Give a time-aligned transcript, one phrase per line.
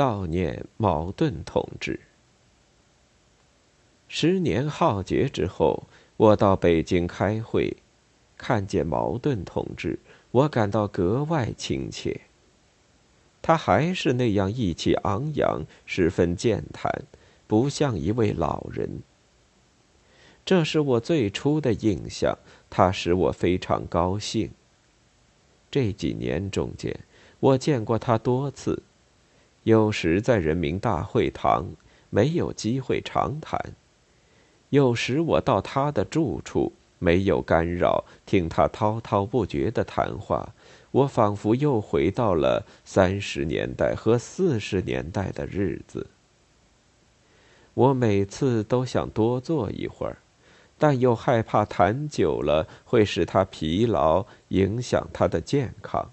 [0.00, 2.00] 悼念茅盾同志。
[4.08, 5.82] 十年浩劫之后，
[6.16, 7.76] 我到北京开会，
[8.38, 9.98] 看见茅盾同志，
[10.30, 12.22] 我感到格外亲切。
[13.42, 16.90] 他还是那样意气昂扬，十分健谈，
[17.46, 19.02] 不像一位老人。
[20.46, 22.38] 这是我最初的印象，
[22.70, 24.50] 他使我非常高兴。
[25.70, 27.00] 这几年中间，
[27.38, 28.82] 我见过他多次，
[29.64, 31.66] 有时在人民大会堂，
[32.08, 33.58] 没有机会长谈；
[34.70, 40.54] 有时我到他的住处，没有干扰，听他滔滔不绝的谈话。
[40.92, 46.08] 我仿佛又回到了三十年代和四十年代的日子。
[47.74, 50.16] 我每次都想多坐一会儿，
[50.78, 56.10] 但又害怕谈久了会使他疲劳，影响他的健康。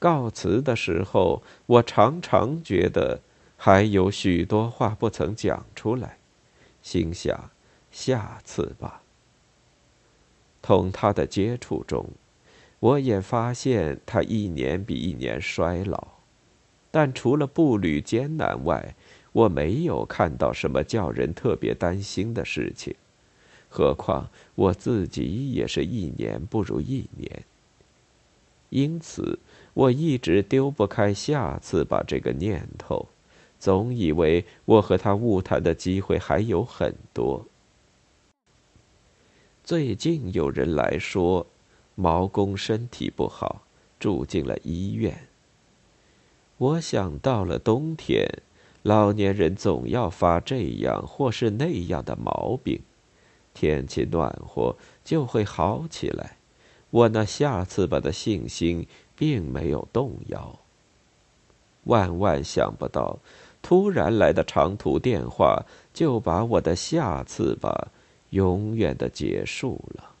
[0.00, 3.20] 告辞的时候，我常常觉得
[3.56, 6.18] 还有许多话不曾讲出来，
[6.82, 7.50] 心想
[7.92, 9.02] 下次吧。
[10.60, 12.04] 同他的接触中。
[12.80, 16.08] 我也发现他一年比一年衰老，
[16.90, 18.94] 但除了步履艰难外，
[19.32, 22.94] 我没有看到什么叫人特别担心的事情。
[23.68, 27.44] 何况我自己也是一年不如一年，
[28.70, 29.38] 因此
[29.74, 33.08] 我一直丢不开下次吧这个念头，
[33.58, 37.46] 总以为我和他误谈的机会还有很多。
[39.62, 41.46] 最近有人来说。
[41.96, 43.60] 毛公身体不好，
[43.98, 45.28] 住进了医院。
[46.56, 48.26] 我想到了冬天，
[48.82, 52.80] 老年人总要发这样或是那样的毛病，
[53.52, 56.38] 天气暖和就会好起来。
[56.88, 58.86] 我那下次吧的信心
[59.20, 60.58] 并没有动摇。
[61.84, 63.18] 万万想不到，
[63.60, 67.88] 突然来的长途电话就把我的下次吧
[68.30, 70.12] 永远的结束了。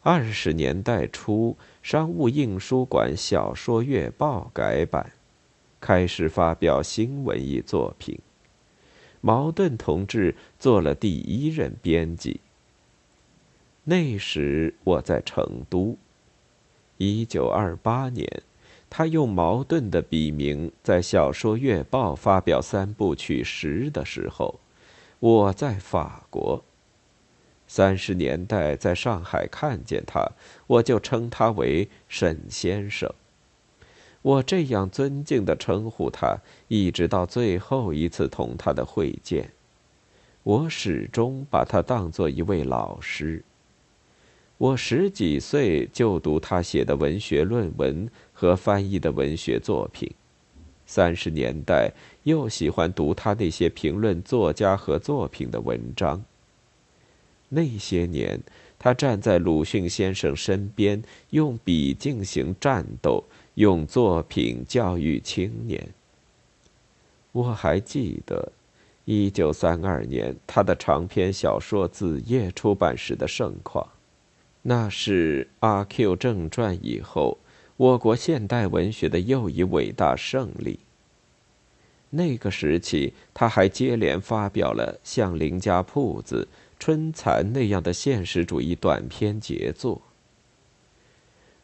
[0.00, 5.12] 二十年代初，商务印书馆《小说月报》改版，
[5.78, 8.18] 开始发表新文艺作品。
[9.20, 12.40] 茅盾同志做了第一任编辑。
[13.84, 15.98] 那时我在成都。
[16.98, 18.42] 一九二八年，
[18.88, 24.60] 他用茅盾的笔名在《小说月报》发表三部曲时的时候，
[25.20, 26.64] 我在法国。
[27.68, 30.30] 三十年代在上海看见他，
[30.68, 33.12] 我就称他为沈先生。
[34.22, 39.50] 我这样尊敬的称呼他，一直到最后一次同他的会见。
[40.44, 43.42] 我始终把他当作一位老师。
[44.58, 50.10] 我十几岁就读他写的文学论文和翻译的文学作品，
[50.86, 56.24] 三十年代又喜欢读他那些评论作家和作品的文章。
[57.50, 58.40] 那些年，
[58.78, 63.22] 他站在鲁迅先生身边，用笔进行战斗，
[63.56, 65.86] 用作品教育青年。
[67.32, 68.50] 我还记得，
[69.04, 73.86] 一九三二年他的长篇小说《子夜》出版时的盛况，
[74.68, 77.38] 那是《阿 Q 正传》以后
[77.76, 80.80] 我国现代文学的又一伟大胜利。
[82.10, 86.48] 那个时期，他还接连发表了像《林家铺子》。
[86.78, 90.02] 春蚕那样的现实主义短篇杰作。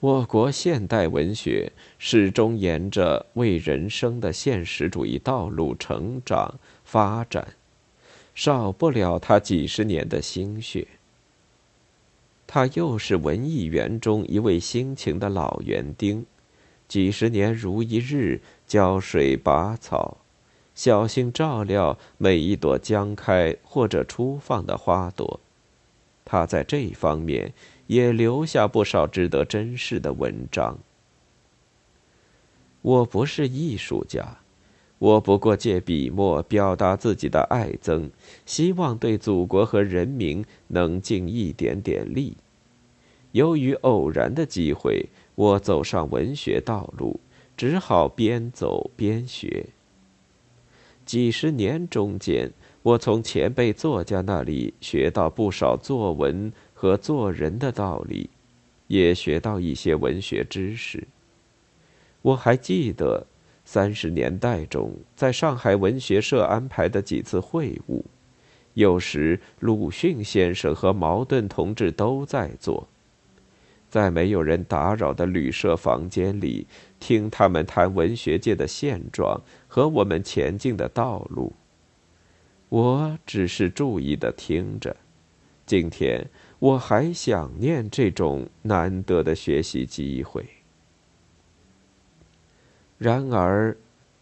[0.00, 7.54] 我国现代文学始终沿着为人生的现实主义道路成长发展，
[8.34, 10.86] 少不了他几十年的心血。
[12.50, 16.24] 他又是文艺园中一位辛勤的老园丁，
[16.88, 20.16] 几十年如一日浇水拔草。
[20.74, 25.40] 小心照料每一朵将开或者初放的花朵，
[26.24, 27.52] 他在这方面
[27.86, 30.78] 也留下不少值得珍视的文章。
[32.80, 34.38] 我不是艺术家，
[34.98, 38.10] 我不过借笔墨表达自己的爱憎，
[38.44, 42.36] 希望对祖国和人民能尽一点点力。
[43.32, 47.20] 由于偶然的机会，我走上文学道路，
[47.56, 49.66] 只好边走边学。
[51.04, 52.50] 几十年中间，
[52.82, 58.28] 我从前辈作家那里学到不少作文和做人的道理，
[58.88, 61.06] 也学到一些文学知识。
[62.22, 63.26] 我还记得
[63.70, 68.02] 三十年代中在上海文学社安排的几次会晤，
[68.72, 72.88] 有时鲁迅先生和茅盾同志都在座。
[73.90, 76.66] 在没有人打扰的旅社房间里，
[76.98, 81.52] 听他们谈文学界的现状和我们前进的道路。
[82.70, 84.96] 我只是注意的听着。
[85.66, 86.26] 今天
[86.58, 90.46] 我还想念这种难得的学习机会。
[92.98, 93.76] 然而，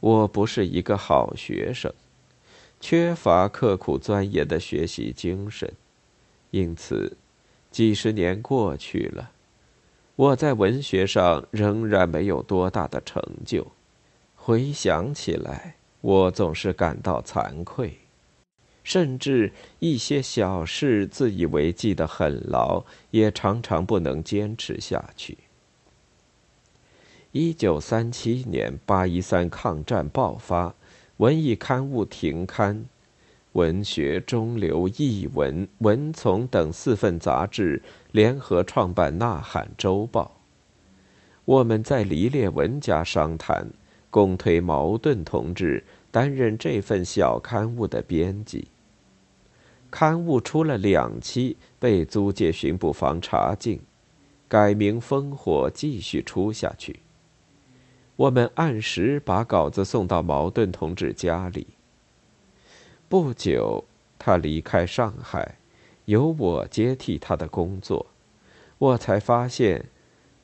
[0.00, 1.92] 我不是一个好学生，
[2.80, 5.70] 缺乏刻苦钻研的学习精神，
[6.50, 7.18] 因此，
[7.70, 9.30] 几十年过去了。
[10.16, 13.72] 我在文学上仍然没有多大的成就，
[14.34, 17.98] 回想起来，我总是感到惭愧，
[18.82, 25.36] 甚至一些小事自以为记得很牢，也常常不能坚持下去。
[27.34, 30.74] 一九三七年八一三抗战爆发，
[31.16, 32.84] 文艺刊物停刊。
[33.52, 37.80] 文学、中流、译文、文丛等四份杂志
[38.10, 40.36] 联合创办《呐喊周报》。
[41.46, 43.70] 我们在黎烈文家商谈，
[44.10, 48.68] 共推茅盾同志担任这份小刊物的编辑。
[49.90, 53.80] 刊物出了两期，被租界巡捕房查禁，
[54.48, 57.00] 改名《烽火》，继续出下去。
[58.22, 61.66] 我们按时把稿子送到茅盾同志家里。
[63.08, 63.84] 不久，
[64.16, 65.56] 他离开上海，
[66.04, 68.06] 由我接替他的工作。
[68.78, 69.86] 我才发现，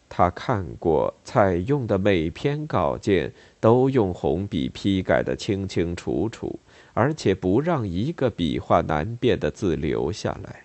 [0.09, 6.59] 他看过采用的每篇稿件都用红笔批改的清清楚楚，
[6.95, 10.65] 而且不让一个笔画难辨的字留下来。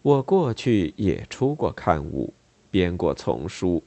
[0.00, 2.32] 我过去也出过刊物，
[2.70, 3.82] 编过丛书，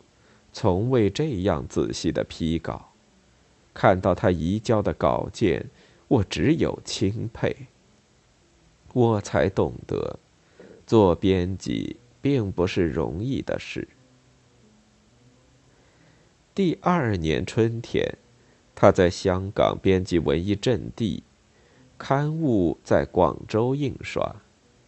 [0.51, 2.89] 从未这样仔细的批稿。
[3.73, 5.65] 看到他移交的稿件。
[6.09, 7.55] 我只有钦佩。
[8.93, 10.17] 我才懂得，
[10.87, 13.87] 做编辑并不是容易的事。
[16.55, 18.17] 第二年春天，
[18.73, 21.17] 他在香港编辑《文艺阵地》，
[21.99, 24.35] 刊物在广州印刷，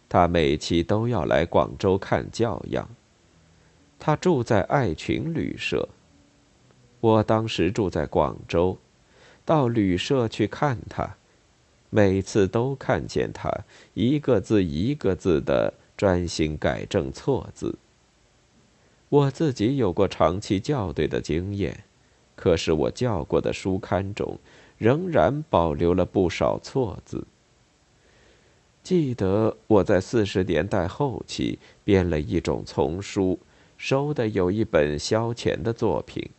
[0.08, 2.90] 他每期都要来广州看教样。
[4.04, 5.88] 他住在爱群旅社，
[6.98, 8.76] 我当时住在广州。
[9.44, 11.14] 到旅社去看他，
[11.88, 13.48] 每次都看见他
[13.94, 17.78] 一个字一个字的专心改正错字。
[19.08, 21.84] 我自己有过长期校对的经验，
[22.34, 24.36] 可是我校过的书刊中
[24.78, 27.24] 仍然保留了不少错字。
[28.82, 33.38] 记得我在四十年代后期编了一种丛书，
[33.82, 36.30] 收的有一本萧乾的作品，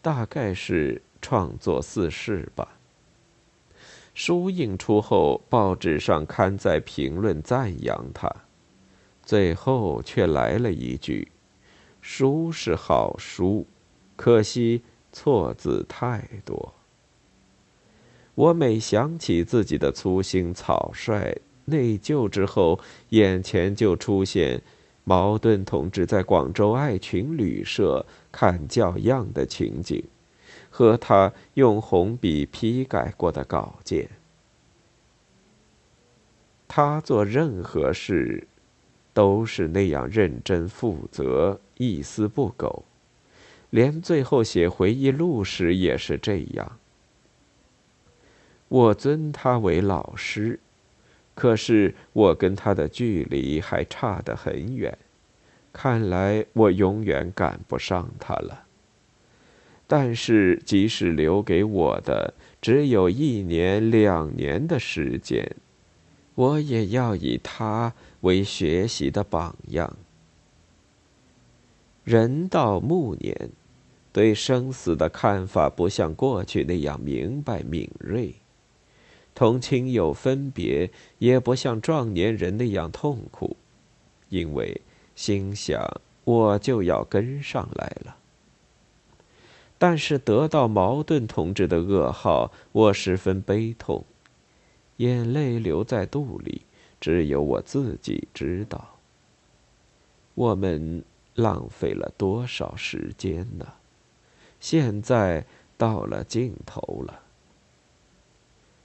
[0.00, 1.02] 大概是。
[1.20, 2.78] 创作四世吧。
[4.14, 8.32] 书印出后，报纸上刊载评论赞扬他，
[9.22, 11.32] 最后却来了一句
[12.00, 13.66] ：“书是好书，
[14.14, 14.82] 可惜
[15.12, 16.72] 错字太多。”
[18.36, 24.62] 我每想起自己的粗心草率、内疚之后，眼前就出现
[25.08, 30.04] 茅盾同志在广州爱群旅社看教样的情景。
[30.70, 34.06] 和他用红笔批改过的稿件，
[36.68, 38.46] 他做任何事
[39.14, 42.84] 都是那样认真负责，一丝不苟，
[43.70, 46.78] 连最后写回忆录时也是这样。
[48.68, 50.60] 我尊他为老师，
[51.34, 54.96] 可是我跟他的距离还差得很远，
[55.80, 58.64] 看来我永远赶不上他了。
[59.86, 65.54] 但是，即使留给我的只有一年、两年的时间，
[66.34, 69.96] 我也要以他为学习的榜样。
[72.02, 73.50] 人到暮年，
[74.12, 78.34] 对生死的看法不像过去那样明白敏锐，
[79.32, 83.56] 同亲友分别也不像壮年人那样痛苦，
[84.28, 84.80] 因为
[85.18, 88.16] 心想我就要跟上来了。
[89.76, 94.04] 但是得到矛盾同志的噩耗，我十分悲痛，
[94.98, 96.62] 眼泪流在肚里，
[97.00, 98.94] 只有我自己知道。
[100.36, 101.02] 我们
[101.34, 103.66] 浪费了多少时间呢？
[104.60, 105.44] 现在
[105.76, 107.22] 到了尽头了。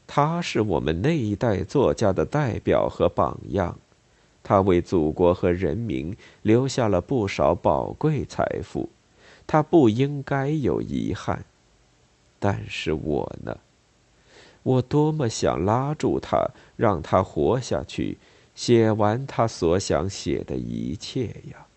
[0.08, 3.80] 他是我们那一代作家的代表和榜样，
[4.44, 8.90] 他为祖国和人民留下了不少宝贵财富
[9.48, 11.46] 他不应该有遗憾。
[12.40, 13.58] 但是我呢？
[14.64, 18.18] 我多么想拉住他让他活下去
[18.56, 21.68] 写完他所想写的一切呀。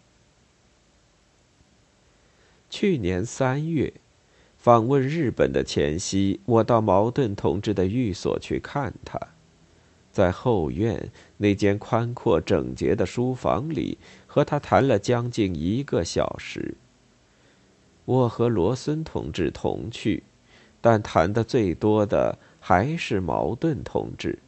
[2.69, 3.93] 去年三月
[4.59, 9.36] 访问日本的前夕我到矛盾同志的寓所去看他。
[10.17, 16.75] 在后院那间宽阔整洁的书房里，和他谈了将近一个小时。
[18.07, 20.23] 我和罗森同志同去，
[20.81, 24.39] 但谈的最多的还是茅盾同志。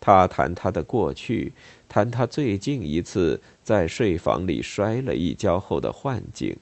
[0.00, 1.54] 他谈他的过去，
[1.88, 6.54] 谈他最近一次在睡房里摔了一跤后的幻境。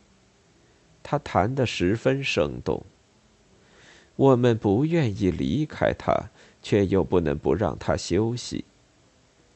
[1.02, 2.84] 他谈得十分生动。
[4.14, 6.30] 我们不愿意离开他，
[6.62, 8.64] 却又不能不让他休息。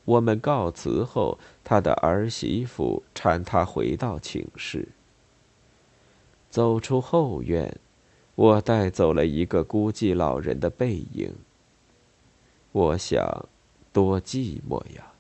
[0.05, 4.89] 我们告辞后，他的儿媳妇搀他回到寝室。
[6.51, 7.79] 走出后院，
[8.35, 11.35] 我带走了一个孤寂老人的背影。
[12.73, 13.49] 我想，
[13.93, 15.13] 多寂寞呀。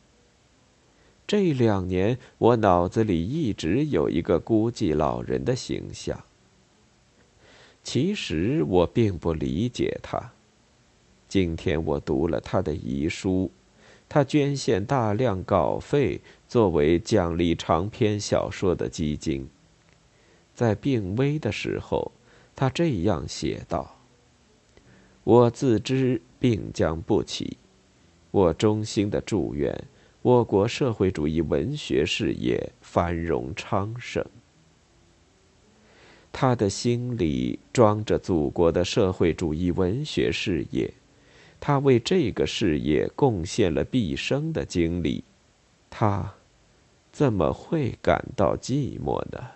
[1.27, 6.23] 这两年，我脑子里一直有一个孤寂老人的形象。
[7.83, 10.33] 其实我并不理解他。
[11.29, 13.51] 今天我读了他的遗书，
[14.09, 19.49] 他捐献大量稿费作为奖励长篇小说的基金。
[20.55, 22.13] 在病危的时候，
[22.55, 23.97] 他这样写道
[25.25, 27.59] ：“我自知病将不起，
[28.31, 29.77] 我衷心的祝愿。”
[30.23, 34.27] 我国社会主义文学事业繁荣昌盛。
[36.33, 40.93] 他的心里装着祖国的社会主义文学事业，
[41.59, 45.25] 他为这个事业贡献了毕生的精力，
[45.91, 46.35] 他
[47.11, 49.56] 怎么会感到寂寞呢？